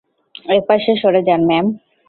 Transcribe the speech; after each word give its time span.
একপাশে 0.49 0.91
সরে 1.01 1.21
যান, 1.27 1.41
ম্যাম। 1.47 1.65